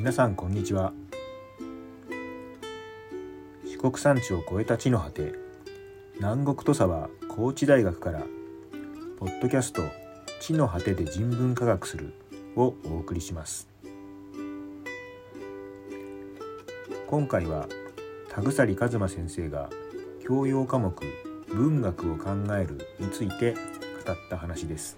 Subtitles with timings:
[0.00, 0.94] 皆さんこんにちは。
[3.66, 5.34] 四国山地を越えた地の果て
[6.16, 8.22] 南国土佐は高知大学から
[9.18, 9.82] ポッドキャスト
[10.40, 12.14] 地の果てで人文科学する
[12.56, 13.68] をお送りします。
[17.06, 17.68] 今回は
[18.30, 19.68] 田鎖一馬先生が
[20.26, 20.98] 教養科目
[21.48, 23.58] 文学を考えるについて語
[24.12, 24.96] った話です。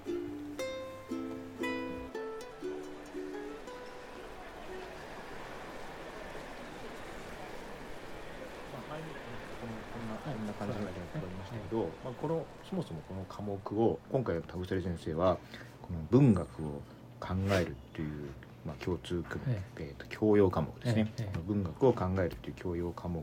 [13.74, 15.38] を今回田鎖先生は
[15.82, 16.82] この文学を
[17.20, 18.30] 考えるっていう、
[18.66, 21.12] まあ、共通科目、ええーと教養科目ですね、
[21.46, 23.22] 文学を考えるっていう教養科目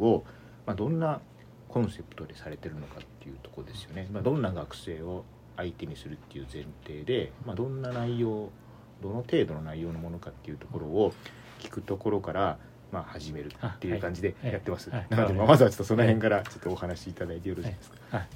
[0.00, 0.24] を、
[0.66, 1.20] まあ、どんな
[1.68, 5.24] コンセプトでされてるのかっていうところですよね、まあ、どんな学生を
[5.56, 8.50] 相手にするっていう前提で、まあ、どんな内容
[9.02, 11.12] どの程度の内容のものかっていうところを
[11.60, 12.58] 聞くところから、
[12.92, 15.06] まあ、始めるっていう感じでやってます、はい。
[15.08, 18.28] なので、まあ、まずはちょっとその辺からちょっとお話しいただいてよろしいですか、はい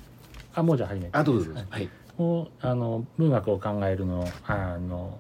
[0.55, 1.61] あもうじゃあ始めてあどうぞどうぞ。
[1.71, 1.83] はい。
[1.83, 1.91] はい。
[2.17, 5.19] もうあの文学を考えるのあの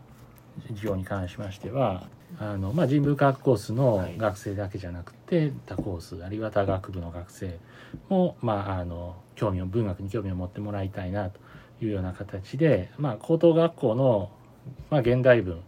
[0.68, 4.16] 授業に関しましてはあの、まあ、人文科学コースのはい。
[4.16, 7.58] 学生だけじゃなくて、他コースあるいは他学部の学生
[8.08, 11.40] も、まあ、あの興味を文学に興味を持ってもらいたいなと
[11.82, 14.30] いうような形で、まあ、高等学校の、
[14.90, 15.60] まあ、現代文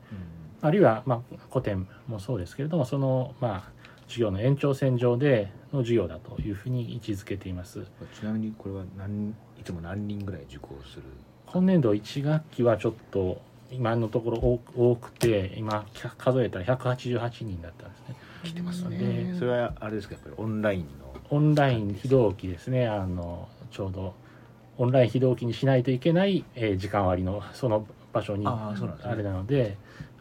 [0.63, 3.73] あるいは、まあ、古典もそうですけれどもその、まあ、
[4.09, 7.87] 授業の延長線上での授業だというふうに位置づけています。
[8.19, 11.03] ちなみにこれは何いつも何人ぐらい受講する？
[11.47, 13.41] 今年度1学期はちょっと
[13.71, 14.39] 今のところ
[14.77, 15.85] 多くて今
[16.19, 18.17] 数えたら188人だったんですね。
[18.45, 18.99] 来てますね。
[18.99, 20.87] でそれはあれですかやっぱりオンラインの？
[21.31, 22.87] オンライン非同期ですね。
[22.87, 24.15] あのちょうど
[24.79, 28.75] オンライン非同期にしないといけない、えー時間割のその場所にあ
[29.17, 29.77] れなので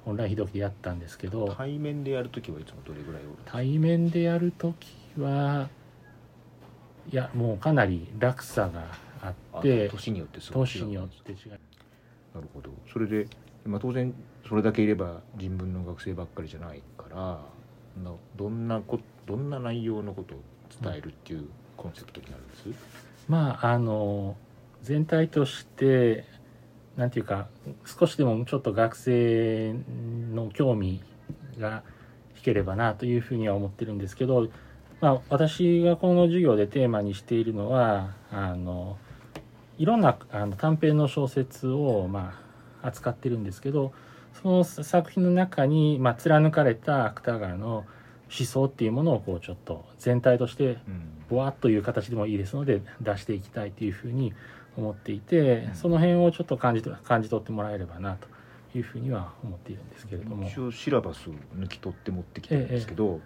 [0.05, 5.69] オンライン非同期でやったんですけど対面でやるときはいつもどれぐらいおる対面でやるときは
[7.11, 8.85] いやもうかなり落差が
[9.21, 12.69] ああって年によってすごい年によって違いなるほど。
[12.91, 13.27] それで、
[13.65, 14.13] まあ、当然
[14.47, 17.15] それだけいれば人文の学生ばっかりじゃないから
[18.03, 20.37] などんなこどんな内容のことを
[20.81, 22.63] 伝えるっていうコンセプトになるんです、
[23.27, 24.35] まああの
[24.83, 26.25] 全体として
[26.97, 27.47] なんていうか
[27.85, 29.75] 少しでもちょっと学生
[30.33, 31.01] の興味
[31.59, 31.83] が
[32.37, 34.47] 引ければなというふうには思ってるんですけど、
[35.01, 38.97] まあ、私がこの授業でテーマにしているのはあの
[39.77, 42.39] いろんなあの短編の小説を、ま
[42.81, 43.91] あ、扱ってるんですけど
[44.41, 47.85] その作品の中に、まあ、貫かれた芥川の
[48.27, 51.15] 思想っていうものをこうちょっと全体としてうん。
[51.29, 54.33] ぼわっという形でもいいですので出していきたいというふうに
[54.77, 55.75] 思っていて、うん。
[55.75, 58.27] その辺をちょっと感じと感じ取ってもらえればなと
[58.77, 60.47] いうふうには思っているんですけれども。
[60.47, 63.21] 一応シラバスを抜き取って持ってきてるんですけど、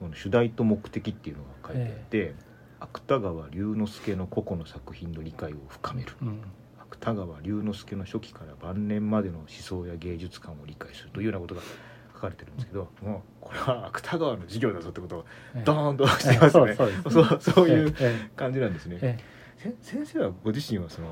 [0.00, 2.34] この主題と目的っていうのが書いてあって、
[2.80, 6.12] 芥川龍之介の個々の作品の理解を深める。
[6.22, 6.40] うん。
[6.90, 11.62] 芥川龍之介の初期から晩年までの思想や芸術観を理解するというようなことが
[12.14, 15.24] 書かれてるんですけど、もうこれは芥川の授業だぞってことを
[15.54, 15.62] ええ。
[15.64, 16.74] ドーンとしてますよね、
[17.10, 19.18] そうそういうえ感じなんですね、
[19.82, 21.08] 先生はご自身はその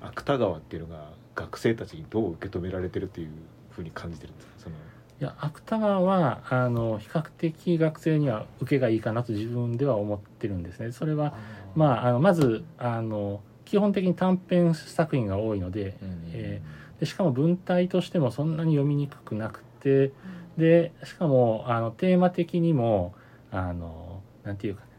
[0.00, 3.28] 芥川っていうのが学生たちにどう受け止められてるっていう
[3.70, 4.52] ふうに感じてるんですか？
[4.58, 4.76] その。
[5.20, 10.90] いや芥川はあの比較的学生には受けがいいかなと自分では思ってるんですね。
[10.90, 11.34] それは
[11.76, 16.60] まああのまずあの基本的に短編作品が多いので,、うんえ
[16.98, 20.12] でしかも文体としてもそんなに読みにくくなくて
[20.58, 23.14] でしかもあのテーマ的にも
[23.52, 24.91] あのなんていうか一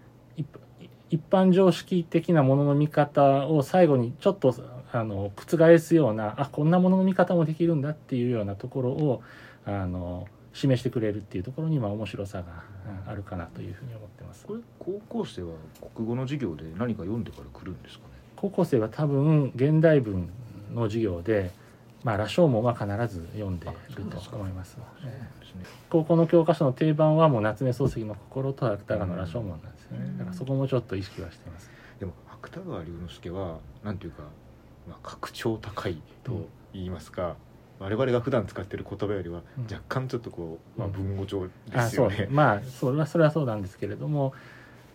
[1.13, 4.55] 一般常識的なものの見方を最後にちょっと
[4.91, 9.21] あの覆すようなあこんなものの見方もできるんだっていうようなところを
[9.63, 12.63] あの示してくれるっていうところにまあ面白さが
[13.05, 14.43] うんあるかなというふうに思ってます。
[14.47, 15.49] これ高校生は
[15.95, 18.13] 国語の授業で何か読んでから来るんですかね？
[18.35, 20.29] 高校生は多分現代文
[20.73, 21.51] の授業で、
[22.03, 24.71] まあ、羅生門は必ず読んでると思います。
[24.71, 25.63] すね。
[25.91, 29.72] 高校の教科書の定番はもう夏目漱石の心と芥川の羅生門なん
[30.17, 31.69] だからそこもちょっと意識はしています。
[31.99, 32.13] でも
[32.43, 34.23] 芥川龍之介はなんていうか、
[34.87, 37.35] まあ、格調高いと言いますか、
[37.79, 39.63] 我々が普段使ってる言葉よりはうん。
[39.63, 42.27] 若干ちょっとこう、まあ、うん文語調ですよね。
[42.29, 44.33] まあそれはそれはそうなんですけれども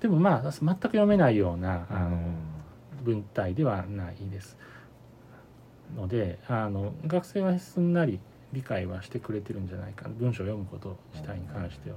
[0.00, 2.18] でもまあ全く読めないようなあの
[3.02, 4.56] 文体ではないです。
[5.96, 8.20] のであの学生はすんなり
[8.52, 11.96] 理解はしてくれてるんじゃないかな文章を読むこと自体に関しては。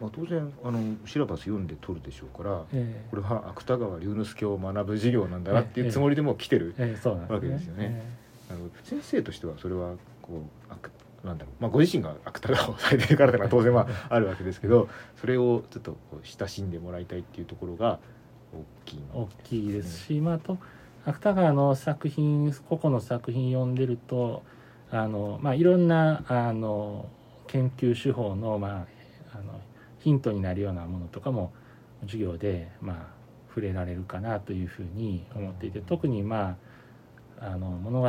[0.00, 3.06] まあ、当然あのシラバス読んで取るでしょうからええ。
[3.10, 7.34] これは芥川龍之介を学ぶ授業なんだなっていうつもりでもう来てる、ええそうなんですね。
[7.34, 7.88] わけですよね。
[7.90, 8.18] え
[8.50, 10.90] あの先生としてはそれはこうあく
[11.24, 14.88] なんだろう、まあ、ご自身が芥川をされてるからというのは当然はあるわけですけど
[15.20, 17.98] それをちょっと親しんでもらいたいっていうところが
[18.52, 20.58] 大きい大きいですし、まあ、あと
[21.04, 24.42] 芥川の作品個々の作品読んでると
[24.90, 27.06] あの、まあ、いろんなあの
[27.46, 28.86] 研究手法の,、まあ、
[30.00, 31.52] ヒントになるようなものとかも
[32.02, 32.96] 授業で、まあ、
[33.48, 36.56] 触れられるかなというふうに思っていて特に、ま
[37.40, 38.06] あ、あの物語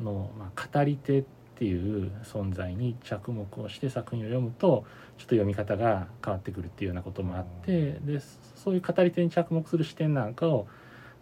[0.00, 1.24] の、まあ、語り手っ
[1.58, 4.84] ていう存在に着目をして作品を読むと
[5.16, 8.20] ちょっと読み方が変わってくるっていうようなこともあってで
[8.54, 10.66] そういう語り手に着目する視点なんかを、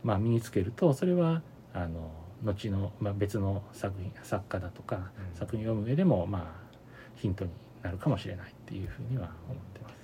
[0.02, 2.10] まあ、身につけるとそれはあの
[2.42, 6.76] 後の、まあ、別の作品作家だとか、作品を読む上でも、まあ、
[7.16, 7.50] ヒントに
[7.82, 10.03] なるかもしれないっていうふうには思ってます。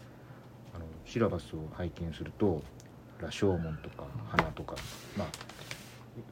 [1.05, 2.63] シラバスを拝見すると
[3.21, 4.77] 羅生門とか花とか、
[5.17, 5.29] まあ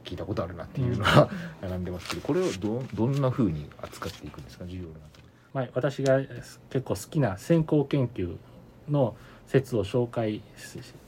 [0.03, 1.29] 聞いたことあるなっていうのが
[1.61, 4.65] 並んでますけどこれをどどんなふうに扱っていくんですか？
[4.65, 5.23] 授業の中で。
[5.53, 8.37] まあ、私が結構好きな先行研究
[8.87, 9.15] の
[9.47, 10.41] 説を紹介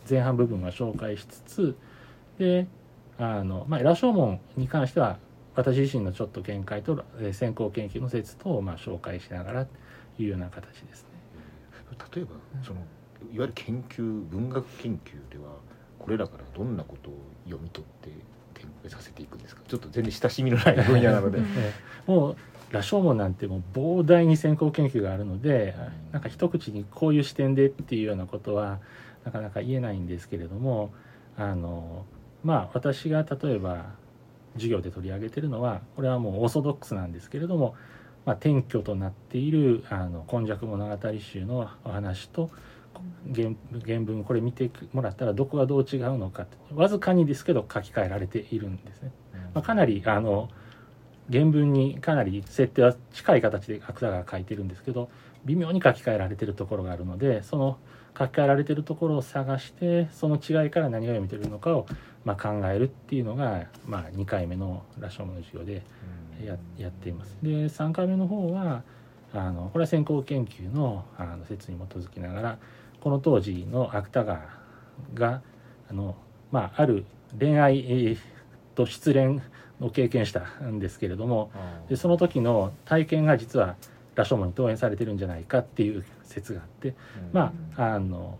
[0.09, 1.75] 前半部分は紹介しつつ
[2.39, 2.65] で
[3.19, 5.19] あの、まあ、羅生門に関しては
[5.53, 7.03] 私自身のちょっと見解と
[7.33, 9.71] 先行研究の説とまあ紹介しながらと
[10.17, 11.09] いうような形ですね。
[12.15, 12.31] 例えば
[12.63, 12.81] その
[13.33, 15.51] いわゆる研究文学研究では
[15.99, 17.13] これらからどんなことを
[17.45, 18.09] 読み取って
[18.53, 19.61] 展開させていくんですか？
[19.67, 21.39] ちょっと全然親しみのない分野なので。
[22.07, 22.35] もう
[22.71, 25.75] 羅生門なんてもう膨大に先行研究があるので、
[26.13, 28.79] なんか一口にこういう視点でっていうようなことは
[29.25, 30.91] なかなか言えないんですけれども
[31.37, 32.05] あの
[32.45, 33.87] まあ私が例えば
[34.53, 37.75] 授業で取り上げてるのはこれはもうオーソドックスなんですけれども、
[38.25, 42.49] まあ、転居となっているあの今昔物語集のお話と
[43.33, 43.51] 原
[43.85, 49.11] 原文これ見てもらったらどこがどう違うのかわずかにですけど書き換えられているんですね。
[49.53, 50.49] まあ、かなりあの
[51.31, 55.09] 原文にかなり設定は近い形で芥川が書いてるんですけど
[55.45, 57.77] 微妙に書き換えられてるところがあるのでその
[58.17, 61.87] 書き換えられてるところを探してその違いから何が読み取れるのかを、
[62.25, 65.83] まあ、考えるっていうのが、まあ、2回目の羅生門の授業で
[66.43, 67.37] ややっています。
[67.41, 68.83] で3回目の方は
[69.33, 72.57] あのこれは先行研究のあの説に基づきながら
[73.01, 74.41] この当時の芥川
[75.13, 75.41] が
[75.89, 76.15] あの、
[76.51, 77.05] まあ、ある
[77.37, 78.17] 恋愛
[78.75, 79.41] と失恋
[79.79, 81.51] を経験したんですけれども
[81.89, 83.75] でその時の体験が実は
[84.15, 86.95] 羅生門に投影されてるんじゃないかっていう説があって、
[87.33, 88.37] まああの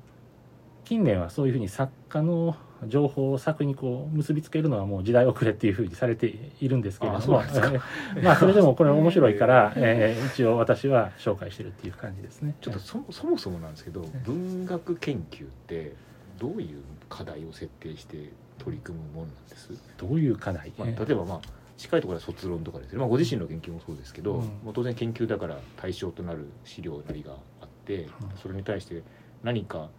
[0.92, 7.42] 近年はそういうふうに作家の情報を作にこう結びつけるのはもう時代遅れっていうふうにされているんですけれども
[8.22, 12.56] まあそれでもこれ面白いから、えー、一応私は紹介してるっていう感じですね。
[12.60, 15.94] ちょっとそそもそもなんですけど文学研究って
[16.38, 19.72] どういう課題を設定して取り組むもんなんです？
[19.98, 21.42] どういう課題、まあ、例えばまあ
[21.78, 28.10] 近いところは卒論とかですね、まあ、ご自身の研究もそうですけど、うん、もう当然研究だから対象となる資料なりがあって、うん、
[28.42, 29.04] それに対して
[29.42, 29.90] 何か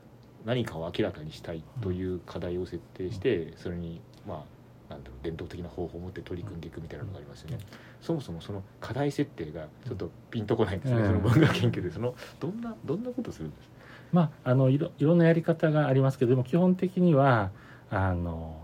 [0.45, 4.45] 何かを明らかにしたいという課題を設定して、それにま
[4.89, 7.59] あなんだろう伝統的な方法を持って取り組んでいくみたいなのがありますよね。
[8.01, 11.91] そもそもその課題設定がちょっとピンとこないんですね、その文学研究で。
[11.91, 13.75] そのどんなどんなことするんですか？
[14.13, 17.51] まあ、あのいろいろんなやり方がありますけどでも基本的には
[17.91, 18.61] あの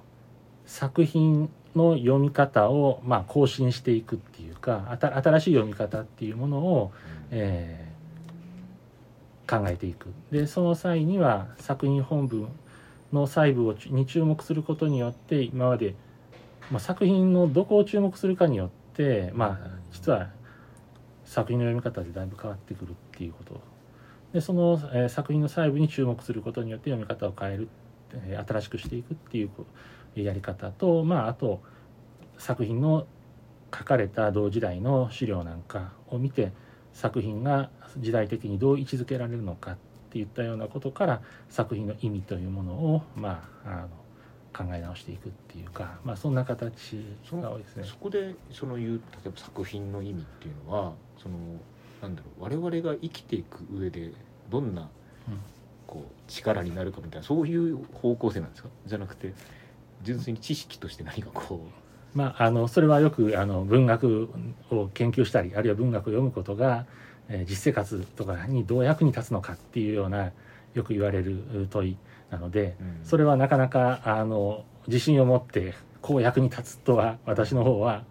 [0.66, 6.92] 作品の読み方を、まあ、更新していくっていうか新しい読み方っていうものを、
[7.30, 7.87] えー、
[9.48, 10.12] 考えていく。
[10.30, 12.48] でその際には作品本文
[13.12, 15.94] の細部をに注目することによって今まで、
[16.70, 20.28] まあ、作品のどこを注目するかによって、まあ、実は
[21.24, 23.60] 作品の読み方でだいぶ変わってくるっていうこと。
[24.32, 27.68] でその、えー、作品の細部に注目することによって読み方を変える、
[28.12, 29.50] えー、新しくしていくっていう
[30.14, 31.62] やり方と、まあ、あと
[32.36, 33.06] 作品の
[33.74, 36.52] 書かれた同時代の資料なんかを見て
[36.98, 39.76] 作品が時代的にどう位置づけられるのかっ
[40.10, 47.00] ていったようなことから作品の意味というものを、まあ、あの考え直していくっていうか、まあ、そんな形
[47.32, 47.84] が多いですね。
[47.84, 51.36] そこでそのいう例えば作品の意味っていうのはその
[52.02, 54.10] なんだろう我々が生きていく上で
[54.50, 54.88] どんな
[55.86, 58.70] こう力になるかみたいなそういう方向性なんですか？
[58.86, 59.32] じゃなくて
[60.02, 61.87] 純粋に知識として何かこう。
[62.14, 64.28] まあ、あのそれはよくあの文学
[64.70, 66.86] を研究したりあるいは文学を読むことが、
[67.28, 70.32] えー、実生活とかにどう役に立つのかっていうような
[70.74, 71.96] よく言われる問い
[72.30, 78.04] なので、うん、それはなかなかあの自信を持ってこう役に立つとは私の方は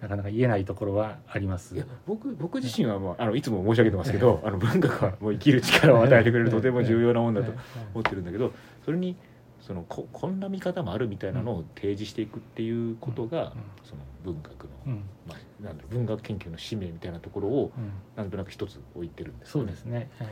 [0.00, 1.74] なかなか言えないところはあります。
[2.06, 7.52] 僕僕自身はもうあのいつも申し上げてますけど、あの文学はもう生きる力を与えてくれるとても重要なもんだと
[7.94, 8.52] 思ってるんだけど、
[8.84, 9.16] それに
[9.66, 13.50] そのここんな見方もあるみたいなのを提示していくっていうことが、うん
[13.82, 14.92] その文学の、うん。
[15.28, 17.92] まあ、なんだろう文学研究の使命みたいなところをうん。
[18.16, 20.22] なんとなく一つ置いてるんですそようですね、え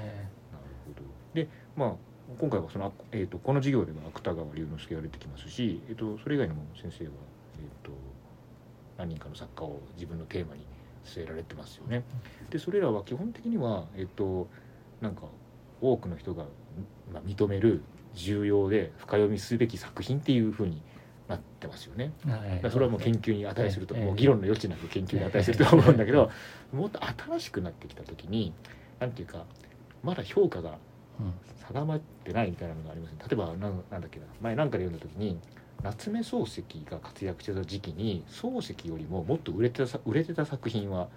[0.52, 1.06] なるほど。
[1.34, 1.92] でまあ
[2.38, 7.10] 今回はその、あえー、とこの授業では芥川龍之介が出てきますし、えー、とそれ以外にも先生は、
[7.58, 7.92] えー、と
[8.96, 10.64] 何人かの作家を自分のテーマに
[11.04, 12.04] 据えられてますよね。
[12.50, 14.48] でそれらは基本的には、えー、と
[15.00, 15.22] なんか
[15.80, 16.44] 多くの人が、
[17.12, 17.82] まあ、認める
[18.14, 20.82] 重要で深読みすべき作品っていうふうに
[21.28, 22.12] なってますよね。
[22.26, 22.40] えはい。
[22.40, 24.04] だからそれはもう研究に値すると、ええ。
[24.04, 26.30] もう議論の余地なく研究に値すると思うんだけど、
[26.72, 28.52] もっと新しくなってきた時に
[29.00, 29.44] なんていうか
[30.02, 30.78] まだ評価が
[31.20, 31.34] うん
[31.68, 33.18] 定まってないみたいなのがありますね。
[33.20, 34.26] 例えばなんなんだっけな。
[34.40, 35.38] 前なんかで読んだ時に
[35.82, 41.08] 夏目漱石が活躍してた時期に漱石よりももっと売れてたさ売れてた作品は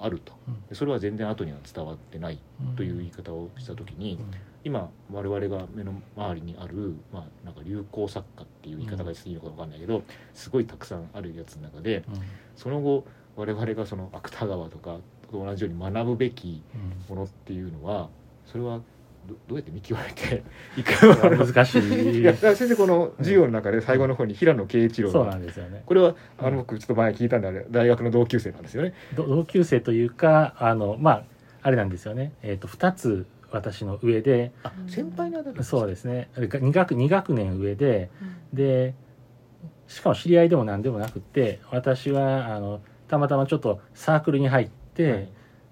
[0.00, 0.32] あると。
[0.72, 4.30] それは全然後には伝わってないうんという言い方をした時に、うん。
[4.62, 10.02] 今我々が目の周りにある、まあ、なんか流行作家っていう言い方がいいのか分かんないけど、
[10.34, 12.22] すごいたくさんあるやつの中でうん。
[12.56, 13.04] その後
[13.36, 14.98] 我々がその芥川とか
[15.30, 18.08] と同じように学ぶべきうんものっていうのは
[18.46, 18.80] それは
[19.28, 20.42] どどうやって見極めて
[20.76, 21.46] いくの？
[21.46, 22.20] 難しい。
[22.20, 25.82] いや先生この授業の中で最後の方に平野啓一郎そうがなんですよね。
[25.86, 26.52] これはあうん。
[26.52, 28.94] の僕ちょっと前聞いたんであれ大学の同級生なんですよね。
[29.14, 31.22] ど同級生というかあのまあ
[31.62, 34.52] あれなんですよね、えー、と2つ私の上で。
[34.62, 36.28] あ先輩に当たるんですそうですね。
[36.36, 38.10] 2学 ,2 学年上で。
[38.52, 38.94] で
[39.86, 45.28] しかも知り合いでも何でもなくって私はあのたまたまちょっとサークルに入って、はい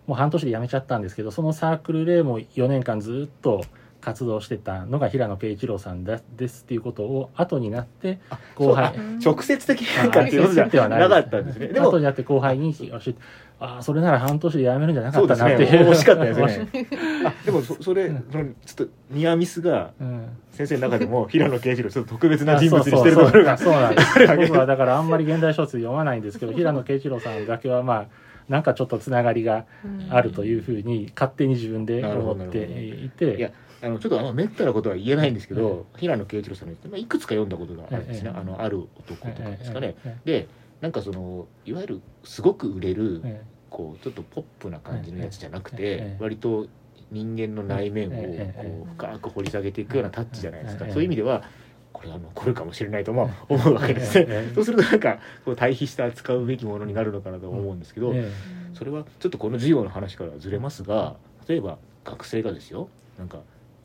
[0.08, 3.62] もう半年で辞めちゃったんですけどそのサークルでもう4年間ずっと
[4.00, 11.68] 活動してたのが平野啓一郎さんだですっていうことを後になってあ後輩直接的になんかっていうことじゃなかったんですね。
[11.68, 13.14] でも後になって後輩に教えて
[13.60, 15.84] ああそれなら半年で辞めるんじゃなかったなっていう。
[15.84, 15.90] ね。
[15.90, 16.68] 惜しかったですね。
[17.26, 18.24] あでもそそれうん。
[18.30, 20.28] そのちょっとニアミスがうん。
[20.52, 24.36] 先生の中でも平野啓一郎ちょっと特別なあ人物にそうしてるところがそうなんです。
[24.48, 28.06] 僕はだからあんまり現代小説読まないんですけど 平野啓一郎さんだけはまあ
[28.48, 29.66] なんかちょっとつながりが
[30.10, 32.64] あるというふうに勝手に自分で思って
[33.04, 33.36] いて。
[33.36, 33.50] いや
[33.80, 39.94] あのちょっとあのめったなことは言えないんですけど、平野啓一郎さんの、まあ、いくつか読んだことがあるんですね、ええあのある男とかですかね。
[40.04, 40.48] えで
[40.80, 43.58] なんかそのいわゆるすごく売れるええ。
[43.70, 46.66] こうちょっとポップな感じのやつじゃなくてええ割と
[47.10, 48.12] 人間の内面を
[48.54, 50.86] こう深く掘り下げていくようなタッチじゃないですか。
[50.86, 50.92] ええ。
[50.92, 51.44] そういう意味では
[51.92, 54.18] これは残るかもしれないとも思うわけです。
[54.20, 54.26] ね。
[54.28, 58.30] え えそうするとなんかこう対比して扱うべきものになるのかなと思うんですけど、え
[58.74, 61.16] それはちょっとこの授業の話からずれますが
[61.48, 63.38] 例えば学生がですよなんか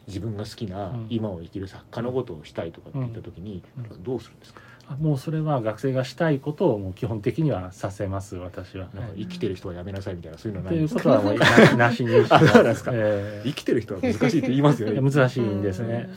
[0.07, 1.07] 自分が好きなうん。
[1.09, 4.03] 今を生きる作家のことをしたいとかって言った時にうん。
[4.03, 4.61] どうするんですか？
[4.89, 8.89] あもうそれは学生がしたいことをもう基本的にはさせます私は。
[8.93, 11.09] なんか生きてる人はやめなさいみたいなそういうのはとないんですか？
[11.09, 16.09] いうことはもうな なしにして生きてる人は難しいって言いますよ いねや難しいんですね。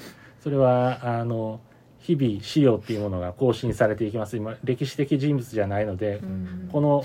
[0.42, 1.60] それはあの
[2.06, 4.36] 日々資料っていうものが更新されていきます。
[4.36, 6.20] 今歴史的人物じゃないので、
[6.70, 7.04] この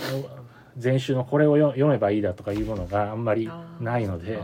[0.81, 4.39] 前週のこれを読読めばいいだとかいうものがあんまりないので。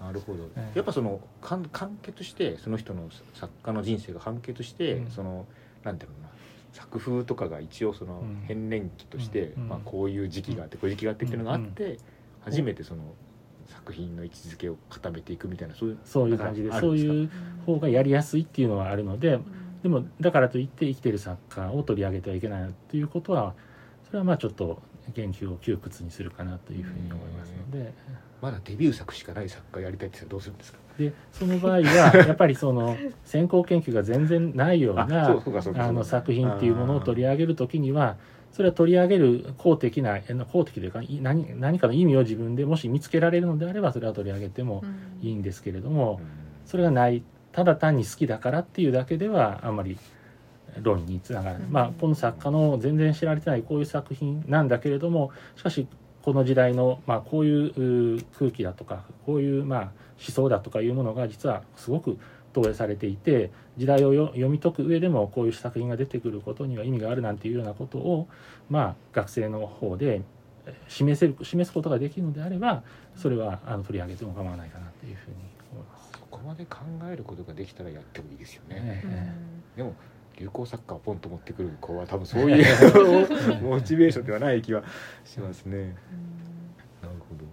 [0.00, 0.48] あなるほど。
[0.56, 0.78] ええ。
[0.78, 5.10] やっぱその完完結してその人の作家の人生が完結して、うん。
[5.10, 5.46] その
[5.84, 6.28] なんていうのかな。
[6.72, 8.42] 作風とかが一応そのうん。
[8.48, 9.68] 変年期として、うん。
[9.68, 11.98] まあ、こういう時期があってこういう時期があってっていうのがあって、
[12.40, 13.14] 初めてその
[13.66, 17.30] 作品の位置づけを固めていくみたいなそういうそういう感じでそういう
[17.64, 19.38] 方がやりやすいっていうのはあるので
[19.82, 23.54] でもだからといって生きてる作家を取り上げてはいけないということは
[24.06, 24.80] それはまあちょっと
[25.14, 27.92] 研究を窮屈にするかなというふうに思いますので。
[28.42, 30.78] まだデビュー作しかない作家やりたいってどうするんですか？
[30.98, 31.82] でその場合は
[32.26, 35.26] やっぱりその先行研究が全然ないようあな
[35.86, 38.16] あの作品っていうものを取り上げるときには
[38.50, 44.82] それは取り上げる公的なえ公的というかい何何かの意味を自分でもし見つけられるのであればそれは取り上げても
[45.20, 46.20] いいんですけれども
[46.66, 49.98] それがないただ単に好きだからっていうだけではあんまり
[50.80, 51.72] 論につながらない、うん。
[51.72, 55.86] まあ、この作家の全然知られてないこういう作品なんだけれどもしかし
[56.22, 59.92] この時代の、まあ、こういう空気だとかこういう、まあ、思
[60.30, 62.18] 想だとかいうものが実はすごく
[62.52, 68.28] 投影されていて時代をよ読み解く上でもこういう作品が出てくることには意味があるなんていうようなことを、
[68.70, 70.22] まあ、学生の方で
[70.66, 72.82] え示せる示すことができるのであれば
[73.16, 75.36] それはあの取り上げても構わないかなというふうに
[76.42, 76.66] 思います。
[76.66, 79.94] そこまで考えることができたらやってもいいですよね、ええでも
[80.38, 82.64] 流行作家をポンと持ってくる子は多分そういう
[83.62, 84.82] モチベーションではない気は
[85.24, 85.94] しますね。
[87.02, 87.44] なるほど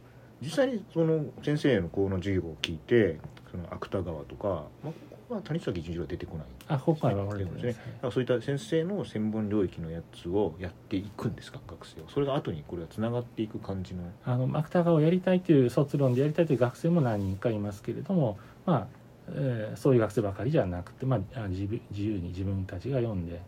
[0.42, 3.20] 実際にその先生のこの授業を聞いて
[3.52, 4.94] その芥川とか、まあ、
[5.30, 6.48] ここは谷崎潤一郎は出てこない。
[6.70, 7.76] あ今回は俺ですね。
[8.12, 12.08] そういった先生の専門領域のやつをやっていくんですか学生は。
[12.10, 14.12] それが後にこれはつながっていく感じの。
[14.26, 18.88] あの芥川をやりたいという卒論でやりたいという学生も何人かいますけれどもまあ
[19.28, 23.40] えーそういう学生ばかりじゃなくて、まあ、あ自分自由に自分たちが読んで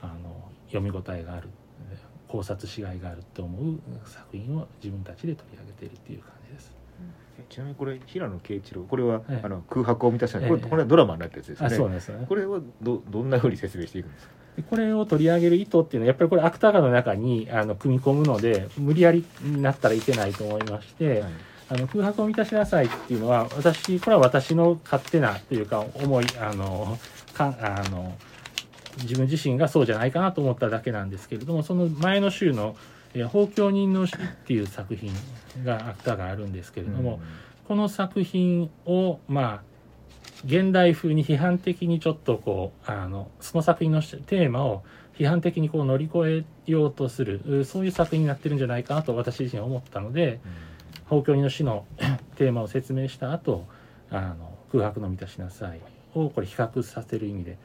[0.00, 1.48] あの読み応えがある
[1.90, 6.83] えー考察しがいがあると思う作品を自分たちで取り上げているっていう感じです。
[7.38, 9.44] えちなみにこれ平野啓一郎これは、ええ。
[9.44, 10.68] あの空白を満たしたこれ,、ええ。
[10.68, 11.70] これはドラマになったやつですね。
[11.70, 12.24] そうですね。
[12.28, 14.32] これはどどんなふうに説明していくんですか？
[14.56, 21.32] でこれを取り上げる意図っていうのはやっぱりこれ芥川の中にあの組み込むので無理やりになったらいけないと思いまして、はい。
[21.70, 26.98] あの空白を満たしなさいっていうのは私これは私の勝手なというか思いあの
[27.32, 28.14] かあの
[29.02, 32.76] 自分自身がそうじゃないかなと思っただけなんですけれどもその前の週の
[33.14, 35.12] 「えー放教人の詩」っていう作品
[35.64, 37.20] が芥川あるんですけれども、
[37.66, 39.74] この作品をまあ
[40.44, 44.82] 現代風に批判的にちょっとこうあのその作品のテーマを
[45.16, 50.40] 批判的にこう乗り越えようとするうそういう作品になってるんじゃないかなと私自身は思ったので
[51.06, 51.86] 「法教人の詩」の
[52.36, 53.64] テーマを説明した後
[54.10, 55.80] あの空白の満たしなさい
[56.14, 57.58] をこれ比較させる意味で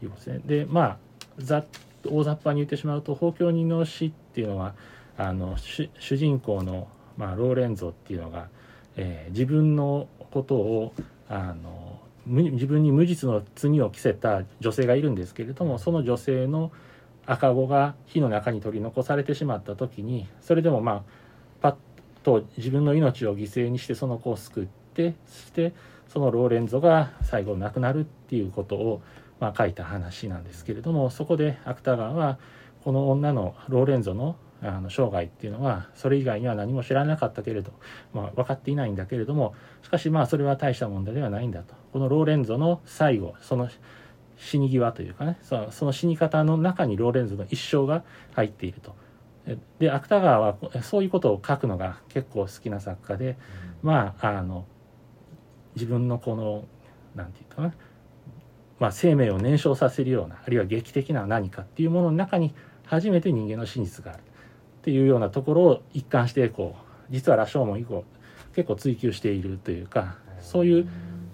[0.00, 0.40] 言いますね。
[0.44, 0.96] でまあ
[1.38, 1.64] ざ
[2.08, 4.74] 大雑把に言ってしまうと「法教人の詩」っていうのは
[5.16, 8.48] あの主主人公の、まあ、ローレンゾっていうのが、
[8.96, 10.92] えー自分のことを
[11.28, 16.72] あのむ自分に無実の罪を着せた女性がいるんですけれどもその女性の
[17.24, 21.02] 赤子が火の中に取り残されてしまった時にそれでもまあ
[21.60, 21.74] パッ
[22.22, 25.72] と自分の命を犠牲にしてその子を救ってそして
[26.08, 29.02] そのローレンゾが最後亡くなるっていうことを、
[29.40, 32.38] まあ、書いた話なんですけれどもそこで芥川は
[32.84, 37.72] この女のローレンゾのあの生涯っていうのはそれ以外には何も知らなかったけれど、
[38.12, 41.74] まあ、分かっていないんだけれどもしかしまあそれは大した問題ではないんだと。
[41.92, 43.68] このローレンゾの最後その
[44.36, 48.04] 死に際というかねそのその死に方の中にローレンゾの一生が
[48.34, 48.94] 入っていると。
[49.78, 53.36] で芥川はそういうことを書くのが結構好きな作家で
[53.82, 54.66] まああの
[55.76, 56.64] 自分のこの
[57.14, 57.72] なんていうかな、
[58.80, 62.54] まあ、生命を燃焼させるようなあるいは劇的な何かっていうものの中に
[62.84, 64.22] 初めて人間の真実がある
[64.86, 68.04] っていうようなところを一貫してこう実は羅生門以降
[68.54, 70.88] 結構追求しているというかそういう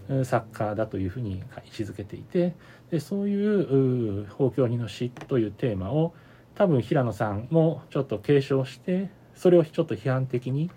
[0.09, 0.25] うん。
[0.25, 2.55] 作家だというふうに位置づけていて
[2.91, 6.13] でそういうう法教人の死というテーマを
[6.55, 10.71] 多分平野さんもちょっと継承してそれをちょっと批判的に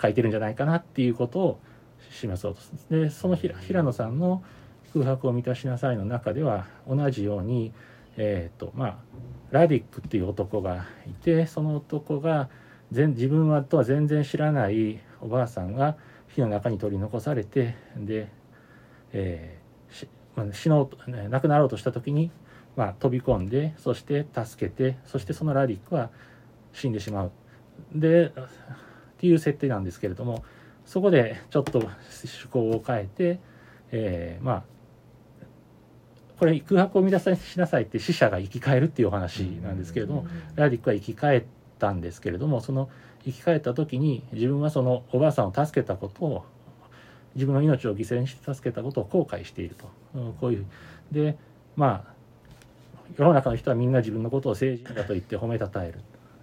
[0.00, 1.60] 書いてるんじゃないかなっていうことを
[2.10, 3.04] 示そうとする。
[3.04, 4.42] でその平平野さんの
[4.94, 7.72] 「空白を満たしなさい」の中では同じように
[8.18, 8.98] えっ、とまあ
[9.50, 12.50] ラディックっていう男がいてその男が
[12.92, 15.96] 全自分はとは全然知らないおばあさんが
[16.28, 18.28] 火の中に取り残されてで、
[19.12, 22.30] えーしまあ、死のうと亡くなろうとした時に、
[22.76, 26.10] まあ、飛び込んでそして助けてそしてそのラディックは
[26.72, 27.32] 死んでしまう。
[27.94, 28.30] でっ
[29.18, 30.44] ていう設定なんですけれども
[30.84, 33.40] そこでちょっと趣向を変えて、
[33.92, 34.77] えーまあ
[36.38, 41.44] これ空白を生み出さしなさいって死者が生き返るっていうお話なんですけれども、ラディックは生き返っ
[41.78, 42.88] たんですけれどもその
[43.24, 46.44] 生き返った時に自分はそのおばあさんを助けたことを
[47.34, 50.66] 自分の命を犠牲にして助けたことを後悔していると、うんこういう。
[51.12, 51.36] で
[51.76, 52.18] まあ
[53.16, 56.00] 世の中の人はみんな自分のことを成人だと言って褒めたたえる。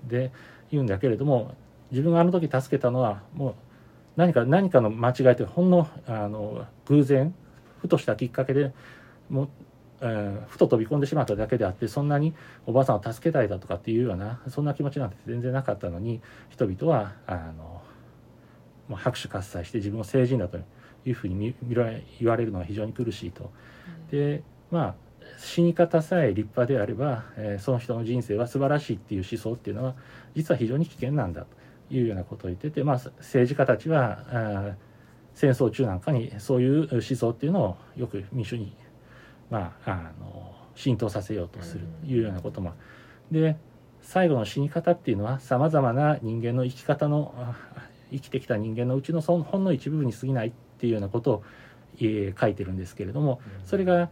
[0.08, 0.32] で
[0.72, 1.54] 言うんだけれども
[1.92, 3.56] 自分があの時助けたのはもう
[4.16, 7.34] 何か何かの間違いというかほんのあの偶然
[7.82, 8.74] ふとしたきっかけで
[9.30, 9.50] もう、
[10.06, 12.34] えーふと飛び込んでしまっただけであってそんなに
[12.66, 17.82] おばあさんを助けたいだとかっていうようなそんな気持ちなんて全然なかったのに人々はあの
[18.88, 20.60] もう拍手喝采して自分を成人だと
[21.06, 23.52] いうふうに見見られ言われるのは非常に苦しいと。
[24.12, 24.96] でまあ
[25.40, 29.96] 死に方さえ立派であれば、えーその人の人生は素晴らしいっていう思想っていうのは
[30.36, 31.48] 実は非常に危険なんだと
[31.94, 34.76] いうようなことを言ってて、まあ、政治家たちは
[35.34, 38.76] 戦争中なんかにそういう思想っていうのをよく民主に、
[39.50, 42.74] まあ、あの浸透させようとするというようなことも。
[43.32, 43.58] で
[44.02, 47.56] 最後の死に方っていうのはさまざまな人間の生き方のあ
[48.12, 51.44] 生きてきた人間のうちのほんの一部分に過ぎないっていうようなことを、
[51.98, 54.10] えー書いてるんですけれどもそれが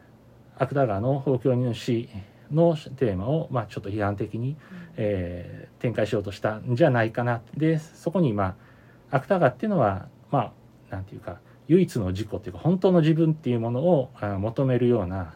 [0.57, 2.09] 芥川の「法教人の死」
[2.51, 4.55] のテーマを、まあ、ちょっと批判的に、
[4.97, 7.41] えー展開しようとしたんじゃないかな。
[7.57, 8.55] でそこにま
[9.11, 10.53] あ芥川っていうのはま
[10.89, 15.33] あなんていうか唯一の自己っていうか本当の自分っていうものをあ求めるような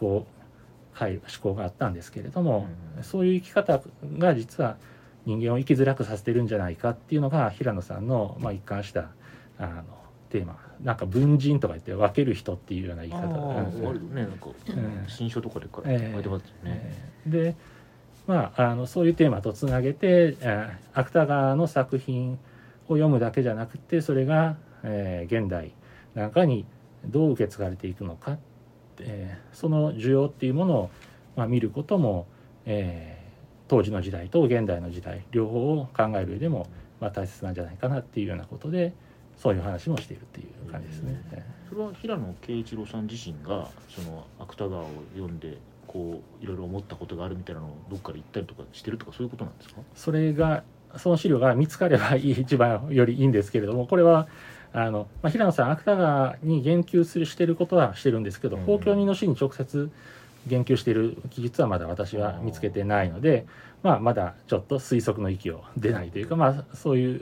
[0.00, 0.26] 思考
[0.94, 3.02] 回思考があったんですけれども、うん。
[3.04, 3.80] そういう生き方
[4.18, 4.76] が実は
[5.24, 9.08] 人間を生きづらくさせてるんじゃないかっていうのが平野さんの、まあ、一貫した
[9.58, 9.84] あの
[10.30, 10.58] テーマ。
[10.82, 13.20] なんか文人とか言って分ける人っていうような言い方。
[13.20, 13.62] な
[14.24, 15.04] んかうん。
[15.08, 16.18] 新書とかで書ええ。
[16.18, 16.80] いてますよね。
[17.26, 17.54] えーで
[18.26, 25.72] まああのそういうテーマとつなげて、えー芥川の作品を読むだけじゃなくてそれが、えー現代
[26.14, 26.64] なんかに、
[27.04, 28.38] どう受け継がれていくのか、
[29.00, 30.90] えーその需要っていうものを、
[31.36, 32.26] まあ、見ることも、
[32.66, 33.22] えー
[33.68, 36.66] 当時の時代と現代の時代両方を考える上でも、
[37.00, 38.92] まあ、大切なんじゃないかなっていうようなことで
[39.38, 41.22] そういう話もしているっていう感じですね。
[41.32, 49.80] えそれは平野啓一郎さん自身がその芥川を読んでこういろいろ思ったことがあるみたいなのをどっかで言ったりとかしてるとかそういうことなんですか？
[49.80, 50.64] ーそれが
[50.98, 54.28] その資料が見つかれば一番よりいいんですけれどもこれは
[54.72, 59.90] あの、まあ、平野さん芥川に言及するしてることはしてるんですけどうん公共人の詩に直接
[60.46, 63.46] 言及している記述はまだ私は見つけてないので、
[63.82, 67.20] まあ、まだちょっと推測の域を出ないというか、まあ、そういう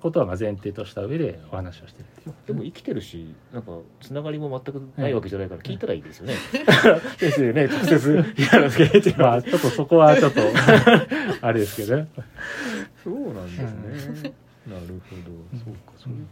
[0.00, 6.34] ことはまあ前提とした上でお話をしているでも生きてるしなんかつながりも全くないわけじゃないから聞いたらいいですよね。
[7.20, 10.40] ですよね直接平野啓一郎まあちょっとそこはちょっと
[11.40, 12.08] あれですけどね
[13.04, 14.32] そうなんですね。
[14.66, 15.58] なるほど。
[15.58, 15.92] そうか。
[15.96, 16.26] そういう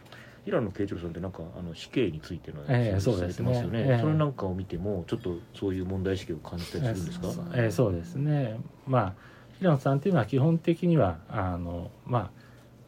[0.44, 3.80] 平野啓一郎さんってなんかあの死刑についてのええそうですねますよね。
[3.86, 7.26] ええそれなんかを見てもちょっとそういう問題意識を感じたりするんですか？
[7.54, 9.14] えーそうですねまあ
[9.58, 12.30] 平野さんっていうのは基本的にはあのまあ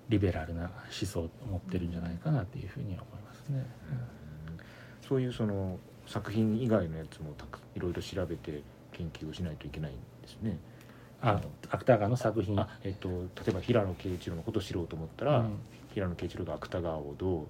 [0.08, 3.66] リベラルな思想を持ってるんじゃないかなっていうふうには思いますね。
[5.06, 8.62] そういうその作品以外のやつもたくいろいろ調べて
[8.92, 10.58] 研究をしないといけないんですね。
[11.20, 13.14] あ芥川の作品あえっと例
[13.48, 15.58] えば平野啓一郎のことを知ろうと思ったら、うん
[15.92, 17.46] 平野啓一郎が芥川をどう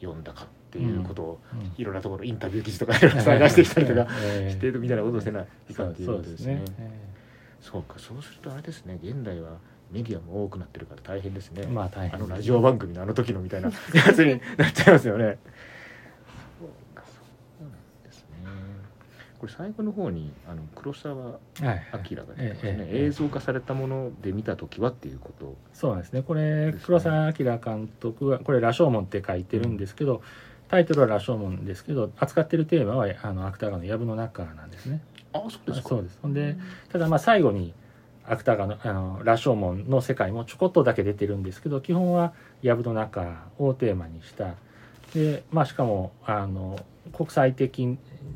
[0.00, 6.90] 読んだかっていうことを、うんいろんなところインタビュー記事とかいろいろ探してきたりとかえーしてるみたいなことをせないかっていうそうですねことですね。。
[7.60, 9.58] そうかそうするとあれですね現代は
[9.90, 11.62] メディアも多くなってるから大変ですね。
[11.64, 15.38] えーまあ大変あのラジオ番組のあの時のみたいなやつになっちゃいますよね。
[16.58, 17.72] そうかそうなん
[18.04, 18.26] ですね。
[19.42, 25.56] これ最後の方にあの黒沢明が出てますね、ええええ映像化されたもので見た時はっていうこと。
[25.74, 26.22] そうですね。
[26.22, 30.22] これ黒澤明監督はこれ「羅生門」って書いてるんですけど、
[30.68, 35.00] タイトルは「羅生門」ですけど扱ってるテーマはあの芥川の藪の中なんですね。
[35.32, 35.88] あそうですか。
[35.88, 36.20] そうです。
[36.22, 36.56] ほんで
[36.90, 37.74] ただまあ最後に
[38.24, 44.54] 芥川のあの羅生門の世界もちょこっとだけ出てるんですけど基本は藪の中をテーマにした
[45.14, 46.78] でまあしかもあの
[47.12, 47.86] 国際的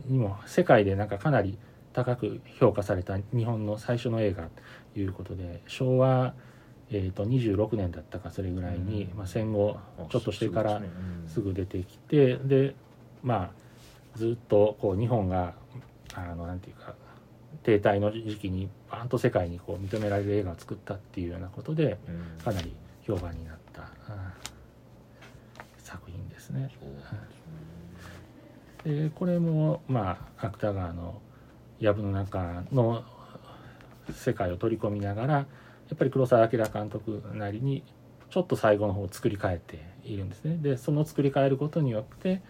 [0.07, 1.59] にも世界でなんかかなり
[1.93, 4.49] 高く評価された日本の最初の映画
[4.95, 6.35] ということで昭和、
[6.91, 9.17] えー、と26年だったかそれぐらいに、うん。
[9.17, 9.79] まあ、戦後
[10.11, 10.83] ちょっとしてから
[11.27, 12.75] すぐぐ出てきてで
[13.23, 13.51] まあ
[14.19, 15.55] ずっとこう日本が
[16.15, 16.95] あのなんていうか
[17.63, 21.99] 停滞の時期にバーンと世界にこう認められる映画を作ったっていうようなことで
[22.45, 22.75] かなり
[23.07, 23.83] 評判になった。
[24.09, 24.56] あ作品
[26.47, 26.71] ですね。
[28.85, 31.21] でこれもまあ芥川の
[31.81, 33.05] 藪の中の
[34.13, 35.47] 世界を取り込みながらや
[35.95, 37.83] っぱり黒澤明監督なりに
[38.31, 40.57] ちょっと最後の方を作り変えているんですね。
[40.57, 42.43] でその作り変えることによって、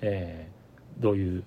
[0.00, 0.56] えー
[0.98, 1.42] どういううん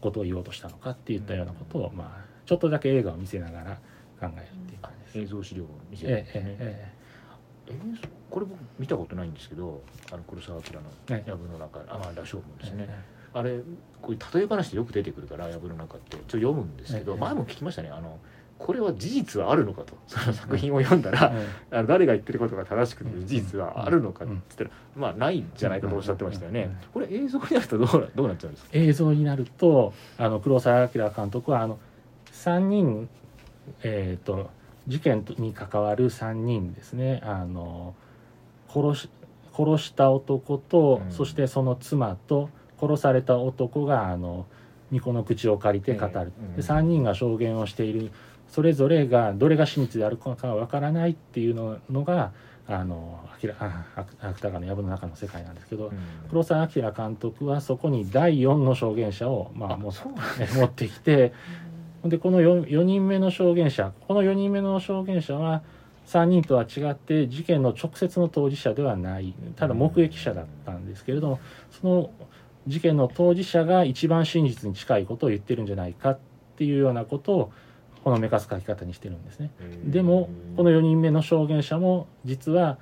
[0.00, 3.80] ことを言おうとしたのかっていったようなことを、まあ、ちょっとだけ映画を見せながら
[4.20, 5.18] 考えるっていう感じです。
[5.18, 6.97] 映像資料を見せて、えええ
[7.70, 13.04] 映像これ僕見たことないんですけどあの黒澤明のええ藪の中あまあ羅生門えですね、え
[13.34, 13.60] あれ
[14.00, 17.90] こういう例え話でよく出てくるから藪の中ってちょっと読むんですけど、ええ前も聞きましたね。
[17.90, 18.18] あの
[18.58, 19.94] これは事実はあるのかと。
[20.08, 26.62] その作品を読んだら、ええあの誰が言ってることが正しくてうん事実はあるのかって言ったら、まあないんじゃないかとおっしゃってましたよね。
[26.62, 26.76] うん。
[26.92, 28.70] これ映像になるとどうなどうなっちゃうんですか？
[28.72, 31.78] 映像になるとあの黒澤明監督はあの
[32.32, 33.08] 3人、
[33.82, 34.50] えー、と
[34.88, 37.20] 事件に関わる3人ですね。
[37.22, 37.94] あの
[38.68, 39.10] 殺し
[39.56, 41.12] 殺した男と、うん。
[41.12, 42.48] そしてその妻と
[42.80, 44.46] 殺された男があの
[44.90, 48.10] 巫女の口を借りて語る、で3人が証言をしている。
[48.48, 52.32] それぞれがどれが真実であるかわからないっていうののが
[52.66, 53.86] あの明らあ
[54.20, 55.90] あ芥川の藪の中の世界なんですけど、
[56.30, 59.92] 黒澤明監督はそこに第4の証言者を、まあ、も
[60.54, 61.32] 持ってきて
[62.04, 65.62] でこの 4, 4人目の証言者この4人目の証言者は
[66.06, 69.34] 3人とは違って事件の直接の当事者ではない。
[69.56, 72.10] ただ目撃者だったんですけれどもその
[72.66, 76.18] 事件の当事者が一番真実に近いことを言ってるんじゃないかっ
[76.56, 77.52] ていうようなことを
[78.04, 79.50] ほのめかす書き方にしてるんですね。
[79.84, 82.78] でもこの4人目の証言者も実は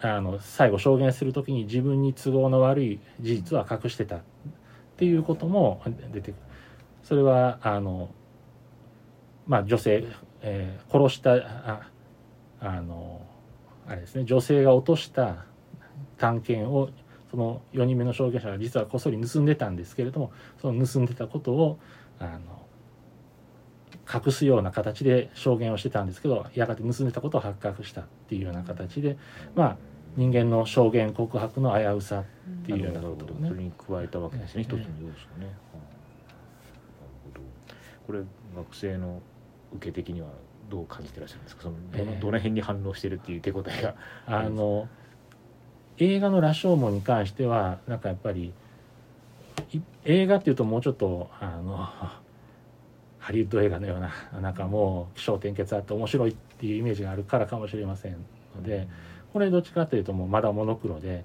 [0.00, 4.20] あの最後証言する時に自分に都合の悪い事実は隠してたっ
[4.96, 5.82] ていうことも
[6.12, 6.34] 出てくる。
[7.02, 8.10] それはあの
[9.48, 10.04] まあ女性、
[10.42, 11.80] えー殺したあ
[12.60, 13.26] あの
[13.86, 15.44] あれですね女性が落とした
[16.18, 16.90] 探検を
[17.30, 21.78] その4人目の証言者が実はこっそり盗んでたんですけれどもその盗んでたことを
[22.18, 22.58] あの
[24.12, 29.18] 隠すような形で証言をしてたんですけどやがて盗んでたことを発覚したっていうような形で
[29.54, 29.76] まあ
[30.16, 32.24] 人間の証言告白の危うさっ
[32.66, 34.62] ていうようなことをねどそれに加えたわけですね、ええ。
[34.64, 35.84] 一つの要素をね、はあな
[37.04, 37.40] るほど。
[38.06, 38.20] これ
[38.56, 39.20] 学生の
[39.74, 40.28] 受け的には
[40.70, 41.62] どう感じてらっしゃるんですか？
[41.62, 43.94] そのどの,、ええどの辺に反応してるっていう手応えが？
[44.26, 44.88] あの
[45.98, 48.52] 映画の「羅生門」に関してはなんかやっぱり
[49.72, 51.76] い映画っていうともうちょっとあの
[53.18, 58.16] ハリウッド映画のようななんかもう起承転結あって面白いっていうイメージがあるからかもしれません
[58.56, 58.88] ので、
[59.32, 61.24] これどっちかというともうまだモノクロで、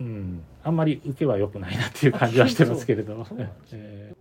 [0.00, 0.04] うん。
[0.04, 3.78] うん、あんまり受けは良くないなっていう感じはしてますけれどそうなんですね。
[3.82, 4.11] え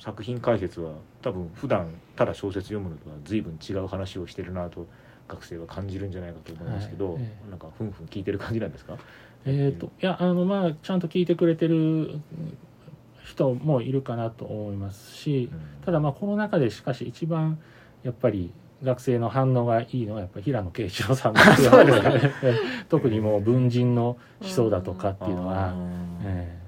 [0.00, 4.86] 作品解説は多分普段ただ小説読むのとは随分違う話をしてるなと
[5.28, 7.22] 学生は感じるんじゃないかと思うんですけど、はい。
[7.22, 7.50] ええ。
[7.50, 8.94] なんかふんふん聞いてる感じなんですか？
[8.94, 8.98] ー
[9.46, 9.86] えーと。
[9.86, 12.20] いやあのまあちゃんと聞いてくれてる
[13.24, 15.50] 人もいるかなと思いますし、
[15.84, 17.58] ただまあこの中でしかし一番
[18.02, 22.32] やっぱり学生の反応がいいのはやっぱり平野啓一郎さんですよね。
[22.88, 25.74] 特にもう文人の思想だとかっていうのは、
[26.24, 26.58] ええ。
[26.58, 26.59] あ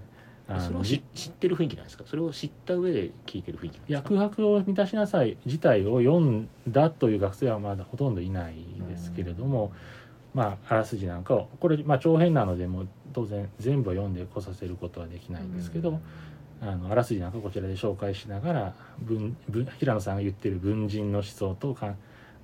[0.61, 2.05] それを知知ってる雰囲気なんですか？
[2.07, 4.09] それを知った上で聞いてる雰囲気なんですか？
[4.09, 8.55] 空白を満たしなさい自体を読んだという学生はまだほとんどいない
[8.89, 9.73] ですけれども、
[10.35, 16.01] まああらすじなんかをこれ、まあ、長編なのでもう当然全部を読んでこさせることはできないんですけど、
[16.61, 21.95] あのあらすじなんかこちらで紹介しながら文文平野さんが言ってる文人の思想とか、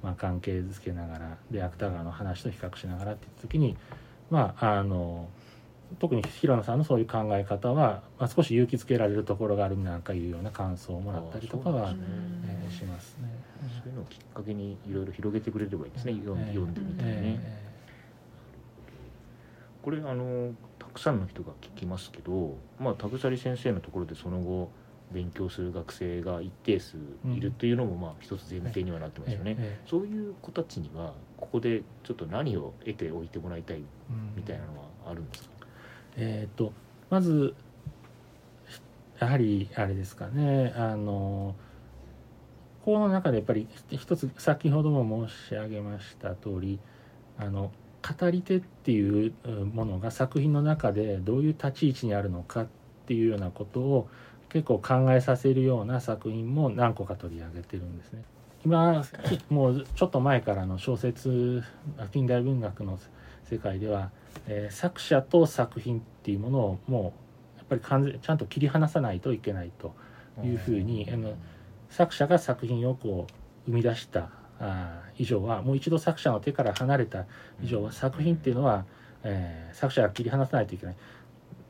[0.03, 3.77] まあ、関係づけながらで芥川の話と比較しながらって言った時に
[4.31, 5.29] まああの
[5.98, 11.98] 特に平野さんのそういう考え方は、まあ、少し勇気づけられるところがあるなんかいうような感想をもらったりとかは、ね。
[12.46, 13.29] えーしますね。
[13.83, 17.62] そういうのをきっかけにいろいろ広げてくれればいいですね、読んえー読んでみたいね、え
[19.83, 24.70] これあのたくさんの人が聞きますけど、まあ、田草先生のところでその後
[25.12, 26.96] 勉強する学生が一定数
[27.35, 33.83] いるというのもまあ一つ前提にはなってますよね、ええそういう子たちにはここでちょっと何を得ておいてもらいたい
[34.37, 35.58] みたいなのはあるんですか、
[36.16, 36.73] えー、と
[37.11, 37.55] まず
[39.21, 41.55] やはりあれですかねあの
[42.85, 46.79] この中でやっぱり一つ先ほども申し上げました通り
[47.38, 47.71] あの
[48.18, 49.35] 語り手っていう
[49.75, 52.66] ものが作品の中でどういう立ち位置にあるのかっ
[53.07, 54.09] ていうようなことを
[54.49, 58.23] 結構考えさせるような作品も何個か取り上げてるんですね。
[58.64, 59.05] 今
[59.51, 61.62] もうちょっと前からの小説
[62.12, 62.99] 近代文学の
[63.44, 64.11] 世界では、
[64.47, 67.14] えー作者と作品っていうものをも
[67.57, 69.94] うやっぱり完全ちゃんと切り離さないといけないと
[70.42, 71.35] いうふうにあの
[71.88, 77.27] 作者が作品をこう生み出したあー以上はもう一度作者の手から離れた
[77.62, 78.85] 以上は作品っていうのは、
[79.23, 80.97] えー作者が切り離さないといけない。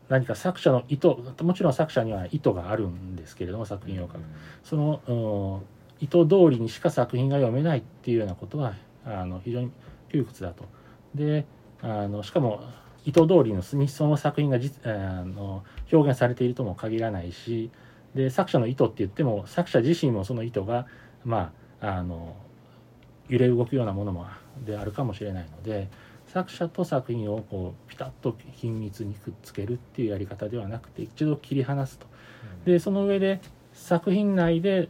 [0.08, 1.08] 何か作者の意図
[1.42, 4.20] もちろん作者には意図があるんですけれども作品を書く。
[4.64, 9.70] そのうん意図通りにしか作品が読めないっていうようなことはあの非常に
[10.10, 10.64] 窮屈だと。
[11.14, 11.46] で
[11.82, 12.62] あのしかも
[13.04, 17.70] 意図通りのにその作品が実あの表現されているとも限らないし
[18.14, 20.86] で作者の意図って言っても作者自身もその意図が
[21.24, 22.36] まああの
[23.28, 24.26] 揺れ動くようなものも
[24.64, 25.88] であるかもしれないので
[26.26, 32.06] 作者と作品をこうピタッと緊密にくっつけるっていうやり方ではなくて一度切り離すと。
[32.64, 33.40] でその上で
[33.72, 34.88] 作品内で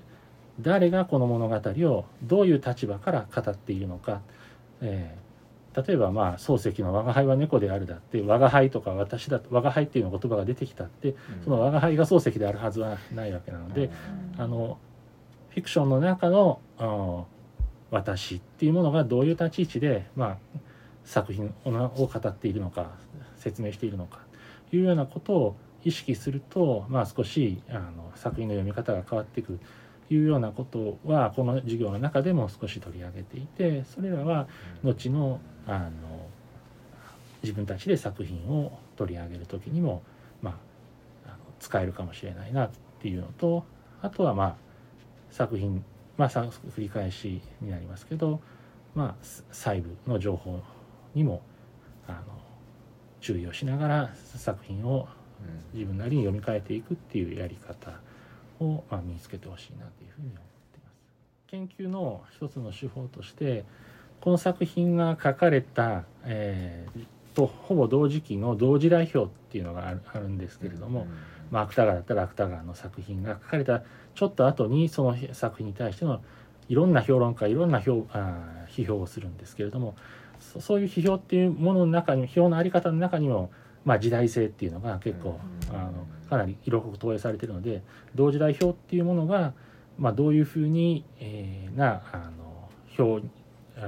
[0.61, 4.21] 誰がこの物語をどういう立場から語っているのか、
[4.81, 5.29] えー
[5.87, 13.91] 例えばまあ漱石の「我が輩は猫である」だって「我が輩」とか「私だ」我が輩っていうの言葉が出てきたってその我が輩が漱石であるはずはないわけなので、
[14.39, 14.79] あの
[15.51, 16.61] フィクションの中の
[17.91, 20.59] 私っていうものがどういう立ち位置で、まあ、
[21.05, 22.91] 作品をを語っているのか
[23.37, 24.21] 説明しているのか
[24.71, 29.59] というようなことを意識すると、まあ、少しあの作品の読み方が変わってくる。
[29.59, 29.65] と
[30.11, 34.49] いうようなことはこの授業の中でも少し取り上げていてそれらは
[34.83, 35.91] 後のあの
[37.43, 40.03] 自分たちで作品を取り上げる時にも、
[40.43, 40.59] ま
[41.27, 43.65] あ、あの使えるかもしれないなっていうのと
[44.03, 44.57] あとはまあ
[45.31, 45.85] 作品
[46.17, 48.41] まあさ繰り返しになりますけど、
[48.95, 50.61] まあ、す細部の情報
[51.15, 51.43] にも
[52.09, 52.19] あの
[53.21, 55.07] 注意をしながら作品を
[55.75, 58.01] 自分なりに読み替えていくっていうやり方
[58.61, 60.41] を、まあ、身につけてほしいなというふうに思っ
[60.73, 60.97] ています。
[61.49, 63.65] 研究の一つの手法として
[64.21, 67.07] この作品が書かれた、えー
[67.39, 71.07] とほぼ同時期の同時代表っていうのがあるあるんですけれども、
[71.53, 73.83] まあ、芥川だったら芥川の作品が書かれた。
[74.17, 76.21] ちょっと後にその作品に対しての
[76.69, 79.95] いろんな評論家いろんな評あー批評をするんですけれども
[80.41, 83.53] そそういう批評っていうものの中に批評のあり方の中にも、
[83.85, 85.39] まあ、時代性っていうのが結構、
[85.71, 85.77] うん。
[85.77, 85.93] あの
[86.29, 87.83] かなり色濃く投影されているので
[88.15, 89.53] 同時代表っていうものが、
[89.99, 93.21] まあ、どういうふうに、えーなあの評
[93.77, 93.81] あ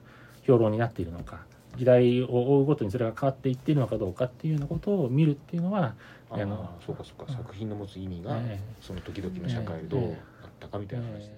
[0.00, 0.04] ー
[0.46, 1.40] 評論になっているのか
[1.76, 5.94] 時代を追うごとにそれが変わっていっているのかどうかっていうようなことを見るっていうのは
[6.30, 7.32] ああののそうかそうか。
[7.32, 11.34] 作品の持つ意味がえその時々の社会でどうあったかみたいな話ですね。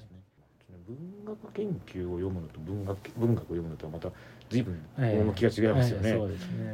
[0.86, 4.10] 文学研究を読むのと文学文学を読むのとはまた
[4.50, 5.20] 随分ええ。
[5.20, 6.18] 趣が違いますよね。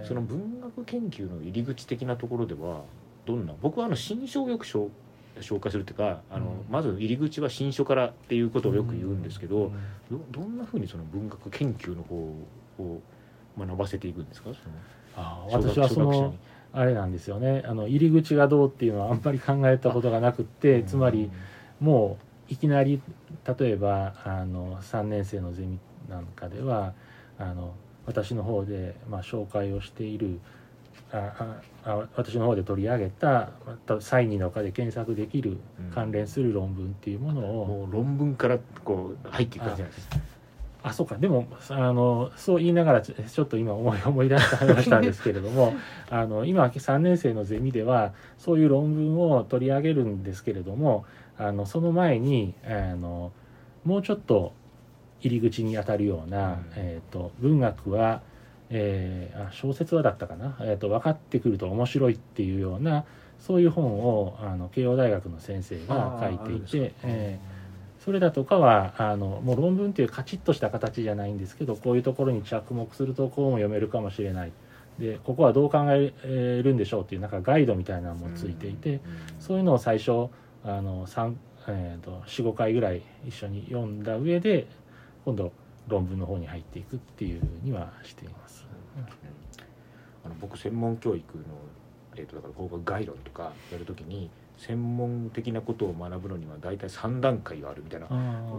[0.04, 2.82] その文学研究の入り口的なところでは
[3.26, 3.54] どんな？
[3.61, 4.88] 僕はあの新書をよく紹
[5.40, 6.50] 紹介するっていうかあの、うん。
[6.70, 9.72] まず入り口は新書からっていうことをよく言うんですけど、
[10.11, 10.32] うん。
[10.32, 12.16] どどんなふうにその文学研究の方
[12.78, 13.00] を
[13.58, 14.50] 学ばせていくんですか？
[15.16, 16.35] あ私はその
[16.72, 17.62] あれなんですよね。
[17.66, 21.30] あの入り口がどうっていうのはあんまり考えたことがなくってつまり
[21.80, 23.00] もういきなり
[23.58, 26.94] 例えばあの3年生のゼミなんかでは
[27.38, 27.74] あの
[28.06, 30.40] 私の方で、まあ、紹介をしている
[31.12, 31.33] あ
[31.85, 35.90] ああ私の方で取り上げたまたサイニーの課で検索できるうん。
[35.90, 40.16] 関連する論文っていうものを、もう論文からこう入っていく感じないですか。
[40.85, 41.16] あ そうか。
[41.16, 45.74] でもあのそう言いながらちょっと今思い思い出した話したんですけれども
[46.11, 51.05] あの今3年生のゼミではそういう論文を取り上げるんですけれども
[51.38, 53.33] あのその前にあの
[53.85, 54.52] もうちょっと
[55.20, 56.57] 入り口に当たるような、うん。
[56.76, 58.22] えー、と文学は、
[58.72, 63.04] えーあ小説はだったかな、えー、と分かってくると面白いっていうような
[63.38, 66.94] そういう本をあの慶応大学の先生が書いていて。
[67.04, 67.62] えー
[68.04, 74.52] それだとかはあのもう論文っていうカチッとした形じゃないんですけどこういうところに着目するとこうも読めるかもしれない。
[74.98, 76.12] でここはどう考え
[76.64, 79.00] るんでしょうっていうなんかガイドみたいなのもついていて、
[79.38, 80.28] そういうのを最初
[80.64, 81.35] あの3、
[81.68, 84.66] えー、と45回ぐらい一緒に読んだ上で
[85.24, 85.52] 今度
[85.88, 88.66] 論文の方に入っていくっていうふうにはしています。
[90.25, 91.45] あの僕専門教育の、
[92.16, 98.07] えー、とだからここ概論とかやるときに専門的なことを学ぶのには大体3段階があるみたいな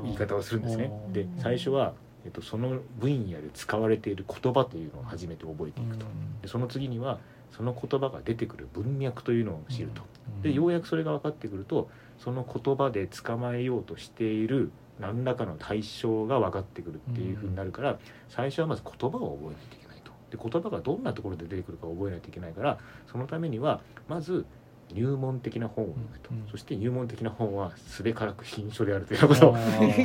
[0.04, 1.94] 言い方をするんですねで最初は、
[2.26, 6.06] えっと、その分野で使われている言葉というのを初めて覚えていくと。
[6.42, 7.20] でその次には
[7.56, 10.02] その言葉が出てくる文脈というのを知ると。
[10.42, 17.98] でようやくそれが分かってくるとその言葉で捕まえようとしている何らかの対象が分かってくるっていうふうになるから、
[18.30, 20.12] 最初はまず言葉を覚えないといけないと。
[20.32, 22.80] で言葉がどんなところで出てくるかを覚えないといけないから
[23.12, 24.46] そのためにはまず
[24.94, 26.48] 入門的な本を読むと、うんうん。
[26.50, 29.56] そして入門的な本はすべからく新書であるということ。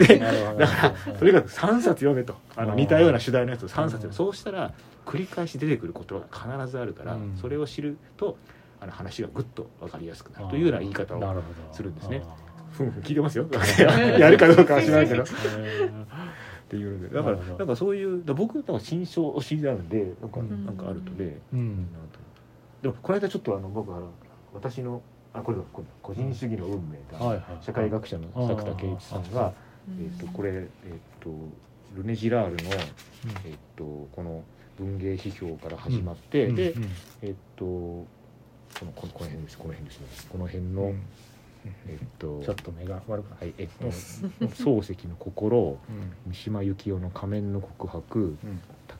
[0.06, 2.36] でだからとにかく3冊読めと。
[2.56, 4.72] あの似たような主題のやつを3冊読うんむそうしたら
[5.04, 8.36] 繰り返し出てくる言葉が必ずあるから、うんそれを知ると
[8.80, 12.22] あの話がぐっと分かりやすくなるというような言い方をするんですね。
[12.24, 12.36] あ
[12.72, 12.90] ふん。
[12.90, 13.46] ふん聞いてますよ。
[14.18, 15.22] やるかどうかは知らないけど。
[15.24, 20.66] っーていうのでだからなんかそういう僕多分新書推しなんでなんかうん。
[20.66, 21.86] なんかあるとね、うん。
[22.82, 24.10] でもこの間ちょっとあの僕あの
[24.52, 25.02] 私の
[25.32, 25.58] あこれ
[26.02, 27.64] 個人主義の運命だ、はいはい。
[27.64, 29.52] 社会学者の作田圭一さんが、
[29.98, 31.30] えー、とこれ、えー、と
[31.96, 32.70] ルネ・ジラールの、
[33.46, 34.44] えー、とこの
[34.78, 36.54] 文芸批評から始まって、うん。
[36.54, 36.84] で、うん。
[37.22, 38.06] えっ、とこ
[38.82, 40.06] のこのこの辺ですこの辺ですね。
[40.30, 41.02] この辺の、うん
[41.86, 46.32] えっ、とちょっと目が悪くなはいえっ、と漱石の心うん。
[46.32, 48.38] 三島由紀夫の仮面の告白うん。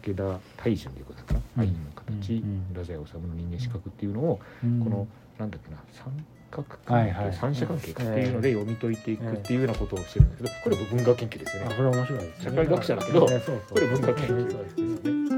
[0.05, 4.81] 武田大順ということだったか愛の形、太宰治の人間資格っていうのを、うん。
[4.81, 6.13] このなんだっけな三
[6.51, 7.33] 角はいはい。
[7.33, 11.69] 関係三者関係かっていうので読み解いていくっていうようなことをしてるんだけどこれ文学研究ですよね。
[11.73, 12.45] あこれ面白いですね。
[12.45, 14.77] 社会学者だけどこれ文学研究です
[15.33, 15.38] ね